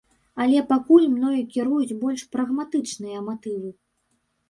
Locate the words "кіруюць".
1.57-1.97